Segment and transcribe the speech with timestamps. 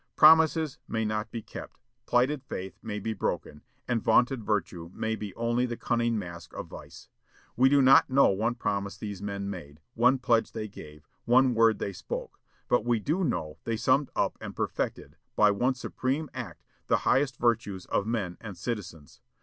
[0.15, 5.31] Promises may not be kept; plighted faith may be broken; and vaunted virtue may be
[5.35, 7.07] only the cunning mask of vice.
[7.55, 11.77] We do not know one promise these men made, one pledge they gave, one word
[11.77, 16.65] they spoke; but we do know they summed up and perfected, by one supreme act,
[16.87, 19.21] the highest virtues of men and citizens.